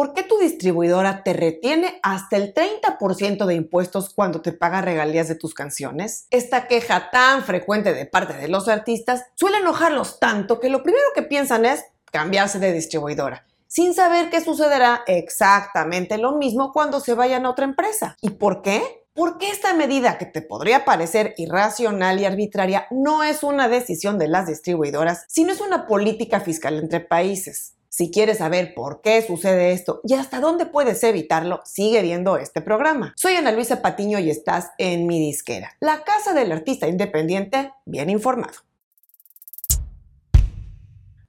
[0.00, 5.28] ¿por qué tu distribuidora te retiene hasta el 30% de impuestos cuando te paga regalías
[5.28, 6.26] de tus canciones?
[6.30, 11.04] Esta queja tan frecuente de parte de los artistas suele enojarlos tanto que lo primero
[11.14, 17.12] que piensan es cambiarse de distribuidora sin saber que sucederá exactamente lo mismo cuando se
[17.12, 18.16] vayan a otra empresa.
[18.22, 19.04] ¿Y por qué?
[19.12, 24.28] Porque esta medida que te podría parecer irracional y arbitraria no es una decisión de
[24.28, 27.74] las distribuidoras, sino es una política fiscal entre países.
[28.00, 32.62] Si quieres saber por qué sucede esto y hasta dónde puedes evitarlo, sigue viendo este
[32.62, 33.12] programa.
[33.14, 38.08] Soy Ana Luisa Patiño y estás en mi disquera, la casa del artista independiente bien
[38.08, 38.54] informado.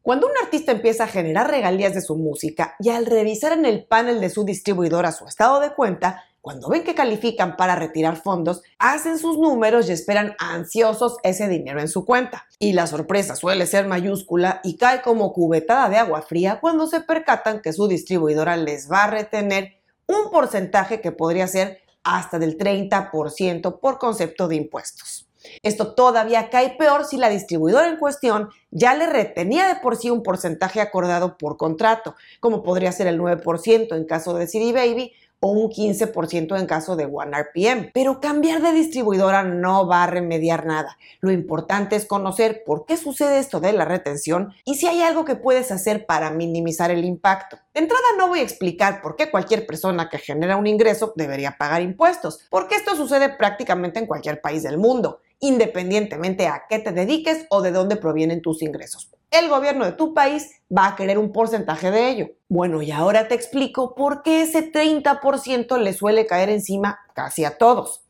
[0.00, 3.84] Cuando un artista empieza a generar regalías de su música y al revisar en el
[3.84, 8.62] panel de su distribuidora su estado de cuenta, cuando ven que califican para retirar fondos,
[8.78, 12.46] hacen sus números y esperan ansiosos ese dinero en su cuenta.
[12.58, 17.02] Y la sorpresa suele ser mayúscula y cae como cubetada de agua fría cuando se
[17.02, 19.74] percatan que su distribuidora les va a retener
[20.06, 25.26] un porcentaje que podría ser hasta del 30% por concepto de impuestos.
[25.62, 30.10] Esto todavía cae peor si la distribuidora en cuestión ya le retenía de por sí
[30.10, 35.12] un porcentaje acordado por contrato, como podría ser el 9% en caso de CD Baby
[35.40, 37.90] o un 15% en caso de OneRPM.
[37.92, 40.96] Pero cambiar de distribuidora no va a remediar nada.
[41.20, 45.24] Lo importante es conocer por qué sucede esto de la retención y si hay algo
[45.24, 47.58] que puedes hacer para minimizar el impacto.
[47.74, 51.56] De entrada no voy a explicar por qué cualquier persona que genera un ingreso debería
[51.58, 56.92] pagar impuestos, porque esto sucede prácticamente en cualquier país del mundo independientemente a qué te
[56.92, 59.10] dediques o de dónde provienen tus ingresos.
[59.30, 62.30] El gobierno de tu país va a querer un porcentaje de ello.
[62.48, 67.56] Bueno, y ahora te explico por qué ese 30% le suele caer encima casi a
[67.56, 68.02] todos.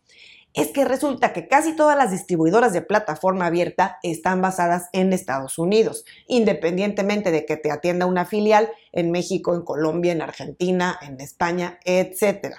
[0.54, 5.58] Es que resulta que casi todas las distribuidoras de plataforma abierta están basadas en Estados
[5.58, 11.20] Unidos, independientemente de que te atienda una filial en México, en Colombia, en Argentina, en
[11.20, 12.56] España, etc.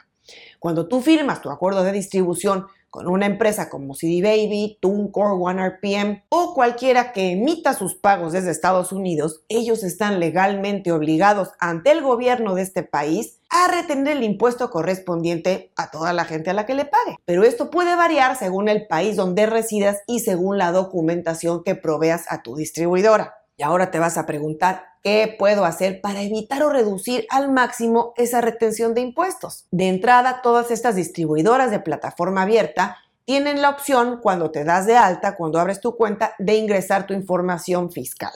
[0.59, 6.23] Cuando tú firmas tu acuerdo de distribución con una empresa como CD Baby, TuneCore, OneRPM
[6.30, 12.02] o cualquiera que emita sus pagos desde Estados Unidos, ellos están legalmente obligados ante el
[12.02, 16.66] gobierno de este país a retener el impuesto correspondiente a toda la gente a la
[16.66, 17.16] que le pague.
[17.26, 22.26] Pero esto puede variar según el país donde residas y según la documentación que proveas
[22.30, 23.41] a tu distribuidora.
[23.61, 28.11] Y ahora te vas a preguntar, ¿qué puedo hacer para evitar o reducir al máximo
[28.17, 29.67] esa retención de impuestos?
[29.70, 34.98] De entrada, todas estas distribuidoras de plataforma abierta tienen la opción cuando te das de
[34.98, 38.33] alta, cuando abres tu cuenta, de ingresar tu información fiscal.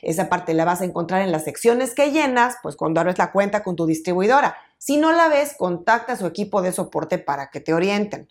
[0.00, 3.30] Esa parte la vas a encontrar en las secciones que llenas, pues cuando abres la
[3.30, 4.56] cuenta con tu distribuidora.
[4.78, 8.26] Si no la ves, contacta a su equipo de soporte para que te orienten.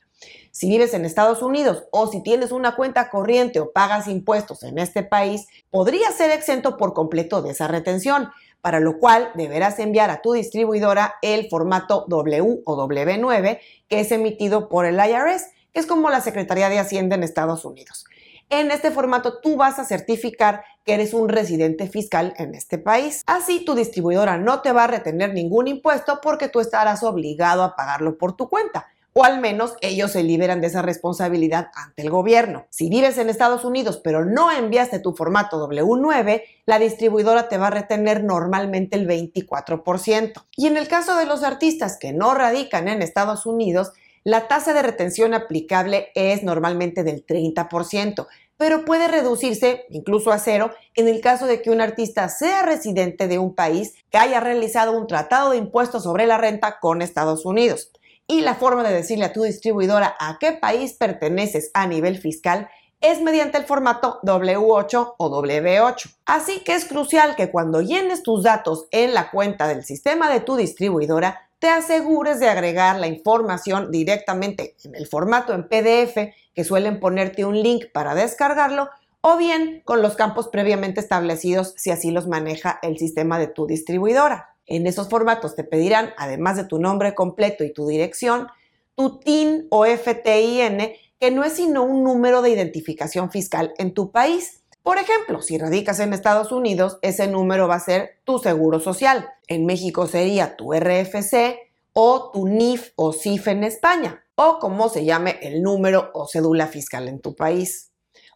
[0.51, 4.79] Si vives en Estados Unidos o si tienes una cuenta corriente o pagas impuestos en
[4.79, 8.29] este país, podría ser exento por completo de esa retención,
[8.61, 14.11] para lo cual deberás enviar a tu distribuidora el formato W o W9 que es
[14.11, 18.05] emitido por el IRS, que es como la Secretaría de Hacienda en Estados Unidos.
[18.49, 23.23] En este formato tú vas a certificar que eres un residente fiscal en este país.
[23.25, 27.77] Así tu distribuidora no te va a retener ningún impuesto porque tú estarás obligado a
[27.77, 32.09] pagarlo por tu cuenta o al menos ellos se liberan de esa responsabilidad ante el
[32.09, 32.65] gobierno.
[32.69, 37.67] Si vives en Estados Unidos pero no enviaste tu formato W9, la distribuidora te va
[37.67, 40.45] a retener normalmente el 24%.
[40.55, 43.91] Y en el caso de los artistas que no radican en Estados Unidos,
[44.23, 50.71] la tasa de retención aplicable es normalmente del 30%, pero puede reducirse incluso a cero
[50.93, 54.91] en el caso de que un artista sea residente de un país que haya realizado
[54.91, 57.91] un tratado de impuestos sobre la renta con Estados Unidos
[58.27, 62.69] y la forma de decirle a tu distribuidora a qué país perteneces a nivel fiscal
[63.01, 66.15] es mediante el formato W8 o W8.
[66.25, 70.39] Así que es crucial que cuando llenes tus datos en la cuenta del sistema de
[70.39, 76.63] tu distribuidora, te asegures de agregar la información directamente en el formato en PDF, que
[76.63, 78.89] suelen ponerte un link para descargarlo,
[79.21, 83.67] o bien con los campos previamente establecidos si así los maneja el sistema de tu
[83.67, 84.50] distribuidora.
[84.65, 88.47] En esos formatos te pedirán, además de tu nombre completo y tu dirección,
[88.95, 94.11] tu TIN o FTIN, que no es sino un número de identificación fiscal en tu
[94.11, 94.61] país.
[94.83, 99.29] Por ejemplo, si radicas en Estados Unidos, ese número va a ser tu seguro social.
[99.47, 101.59] En México sería tu RFC
[101.93, 106.67] o tu NIF o CIF en España, o como se llame el número o cédula
[106.67, 107.91] fiscal en tu país.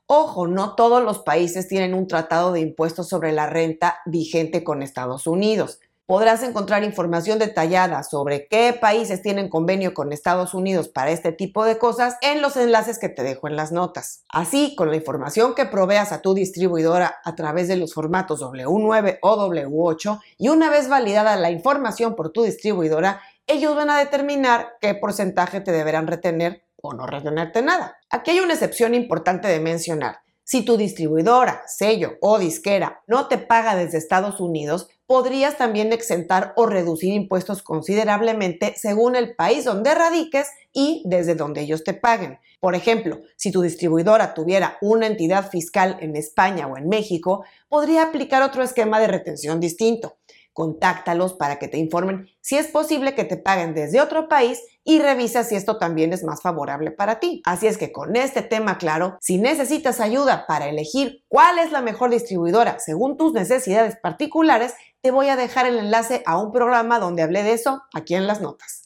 [0.07, 4.83] Ojo, no todos los países tienen un tratado de impuestos sobre la renta vigente con
[4.83, 5.79] Estados Unidos.
[6.07, 11.65] Podrás encontrar información detallada sobre qué países tienen convenio con Estados Unidos para este tipo
[11.65, 14.23] de cosas en los enlaces que te dejo en las notas.
[14.29, 19.17] Así, con la información que proveas a tu distribuidora a través de los formatos W9
[19.23, 24.73] o W8 y una vez validada la información por tu distribuidora, ellos van a determinar
[24.79, 27.97] qué porcentaje te deberán retener o no retenerte nada.
[28.11, 30.19] Aquí hay una excepción importante de mencionar.
[30.43, 36.53] Si tu distribuidora, sello o disquera no te paga desde Estados Unidos, podrías también exentar
[36.55, 42.39] o reducir impuestos considerablemente según el país donde radiques y desde donde ellos te paguen.
[42.59, 48.03] Por ejemplo, si tu distribuidora tuviera una entidad fiscal en España o en México, podría
[48.03, 50.17] aplicar otro esquema de retención distinto
[50.55, 54.99] contáctalos para que te informen si es posible que te paguen desde otro país y
[54.99, 57.41] revisa si esto también es más favorable para ti.
[57.43, 61.81] Así es que con este tema claro, si necesitas ayuda para elegir cuál es la
[61.81, 64.73] mejor distribuidora según tus necesidades particulares,
[65.05, 68.25] te voy a dejar el enlace a un programa donde hablé de eso aquí en
[68.25, 68.84] las notas.